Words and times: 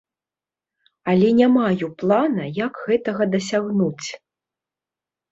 Але 1.11 1.27
не 1.39 1.49
маю 1.57 1.89
плана, 1.99 2.45
як 2.59 2.79
гэтага 2.85 3.27
дасягнуць. 3.35 4.07